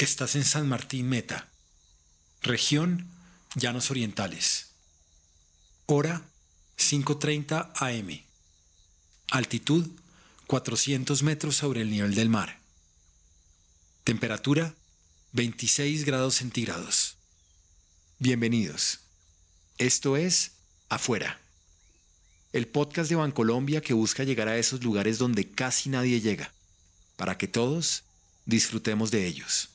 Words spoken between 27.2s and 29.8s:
que todos disfrutemos de ellos.